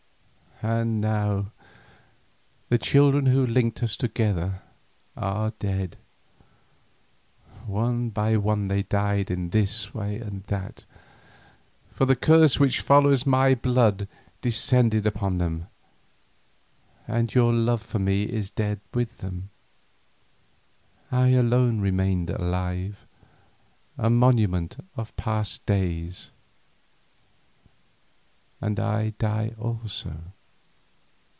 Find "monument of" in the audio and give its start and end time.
24.11-25.15